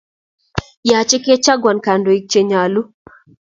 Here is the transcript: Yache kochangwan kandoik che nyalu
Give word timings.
Yache 0.89 1.17
kochangwan 1.25 1.77
kandoik 1.85 2.23
che 2.31 2.39
nyalu 2.49 2.81